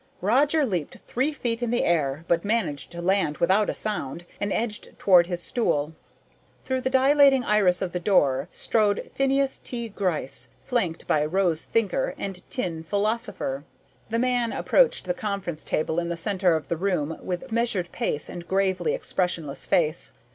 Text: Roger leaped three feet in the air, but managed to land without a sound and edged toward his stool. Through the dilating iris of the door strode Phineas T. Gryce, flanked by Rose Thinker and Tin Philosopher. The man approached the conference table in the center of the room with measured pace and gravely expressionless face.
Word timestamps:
Roger 0.21 0.65
leaped 0.65 0.97
three 1.05 1.31
feet 1.31 1.61
in 1.61 1.69
the 1.69 1.83
air, 1.83 2.25
but 2.27 2.43
managed 2.43 2.91
to 2.91 3.03
land 3.03 3.37
without 3.37 3.69
a 3.69 3.73
sound 3.75 4.25
and 4.39 4.51
edged 4.51 4.97
toward 4.97 5.27
his 5.27 5.43
stool. 5.43 5.93
Through 6.65 6.81
the 6.81 6.89
dilating 6.89 7.43
iris 7.43 7.83
of 7.83 7.91
the 7.91 7.99
door 7.99 8.47
strode 8.49 9.11
Phineas 9.13 9.59
T. 9.63 9.89
Gryce, 9.89 10.49
flanked 10.63 11.05
by 11.05 11.23
Rose 11.23 11.65
Thinker 11.65 12.15
and 12.17 12.41
Tin 12.49 12.81
Philosopher. 12.81 13.63
The 14.09 14.17
man 14.17 14.51
approached 14.53 15.05
the 15.05 15.13
conference 15.13 15.63
table 15.63 15.99
in 15.99 16.09
the 16.09 16.17
center 16.17 16.55
of 16.55 16.67
the 16.67 16.77
room 16.77 17.19
with 17.21 17.51
measured 17.51 17.91
pace 17.91 18.27
and 18.27 18.47
gravely 18.47 18.95
expressionless 18.95 19.67
face. 19.67 20.13